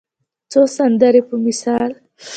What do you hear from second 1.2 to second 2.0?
په مثال